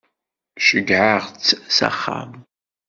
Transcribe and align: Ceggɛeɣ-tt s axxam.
Ceggɛeɣ-tt 0.65 1.47
s 1.75 1.77
axxam. 1.89 2.31